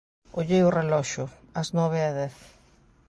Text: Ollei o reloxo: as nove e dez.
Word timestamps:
Ollei 0.39 0.61
o 0.67 0.73
reloxo: 0.79 1.25
as 1.59 1.67
nove 1.77 1.97
e 2.09 2.11
dez. 2.17 2.35